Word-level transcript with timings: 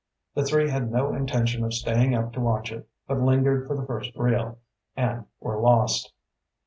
The 0.33 0.43
three 0.43 0.67
had 0.71 0.91
no 0.91 1.13
intention 1.13 1.63
of 1.63 1.75
staying 1.75 2.15
up 2.15 2.33
to 2.33 2.39
watch 2.39 2.71
it, 2.71 2.89
but 3.07 3.21
lingered 3.21 3.67
for 3.67 3.75
the 3.77 3.85
first 3.85 4.11
reel 4.15 4.57
and 4.97 5.27
were 5.39 5.59
lost. 5.59 6.11